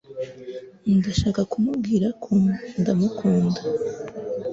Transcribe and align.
Ndashaka 0.97 1.41
kumubwira 1.51 2.07
ko 2.23 2.33
ndamukunda 2.79 3.59